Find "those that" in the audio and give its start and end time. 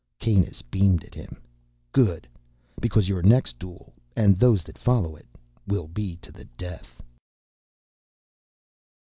4.35-4.79